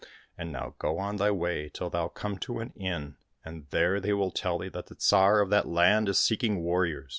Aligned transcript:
And 0.35 0.51
now 0.51 0.73
go 0.79 0.97
on 0.97 1.17
thy 1.17 1.29
way 1.29 1.69
till 1.69 1.91
thou 1.91 2.07
come 2.07 2.39
to 2.39 2.57
an 2.57 2.71
inn, 2.75 3.17
and 3.45 3.67
there 3.69 3.99
they 3.99 4.13
will 4.13 4.31
tell 4.31 4.57
thee 4.57 4.69
that 4.69 4.87
the 4.87 4.95
Tsar 4.95 5.41
of 5.41 5.51
that 5.51 5.67
land 5.67 6.09
is 6.09 6.17
seeking 6.17 6.63
warriors. 6.63 7.09